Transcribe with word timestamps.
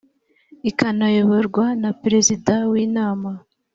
ikanayoborwa 0.69 1.65
na 1.81 1.89
perezida 2.01 2.53
w 2.71 2.73
inama 2.85 3.31